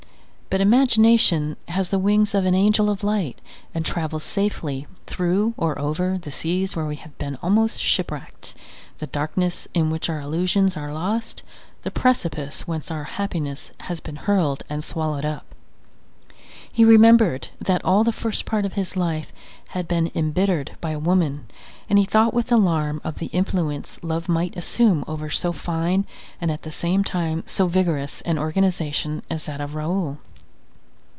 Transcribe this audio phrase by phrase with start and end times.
[0.53, 3.39] But imagination has the wings of an angel of light
[3.73, 8.53] and travels safely through or over the seas where we have been almost shipwrecked,
[8.97, 11.41] the darkness in which our illusions are lost,
[11.83, 15.45] the precipice whence our happiness has been hurled and swallowed up.
[16.69, 19.31] He remembered that all the first part of his life
[19.69, 21.45] had been embittered by a woman
[21.89, 26.05] and he thought with alarm of the influence love might assume over so fine,
[26.41, 30.17] and at the same time so vigorous an organization as that of Raoul.